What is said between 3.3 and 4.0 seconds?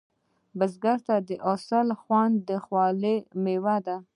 میوه ده